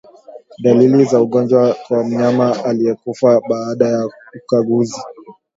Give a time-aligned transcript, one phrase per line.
[0.61, 4.09] Dalili za ugonjwa kwa mnyama aliyekufa baada ya
[4.43, 5.01] ukaguzi